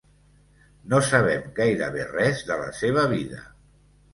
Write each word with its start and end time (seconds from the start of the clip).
No 0.93 1.01
sabem 1.09 1.45
gairebé 1.59 2.07
res 2.15 2.43
de 2.49 2.59
la 2.63 2.73
seva 2.79 3.05
vida. 3.17 3.45